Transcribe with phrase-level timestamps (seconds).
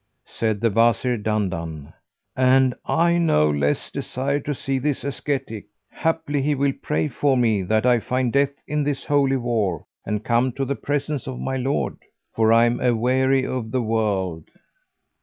[0.25, 1.93] Said the Wazir Dandan,
[2.35, 7.61] "And I no less desire to see this ascetic; haply he will pray for me
[7.61, 11.55] that I find death in this Holy War and come to the presence of my
[11.57, 11.97] Lord,
[12.33, 14.45] for I am aweary of the world."